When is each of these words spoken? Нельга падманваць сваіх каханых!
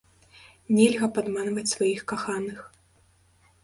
Нельга 0.77 1.07
падманваць 1.19 1.69
сваіх 1.75 2.01
каханых! 2.15 2.69